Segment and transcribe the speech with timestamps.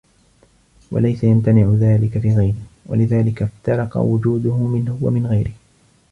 [0.91, 2.55] وَلَيْسَ يَمْتَنِعُ ذَلِكَ فِي غَيْرِهِ
[2.85, 5.53] وَلِذَلِكَ افْتَرَقَ وُجُودُهُ مِنْهُ وَمِنْ غَيْرِهِ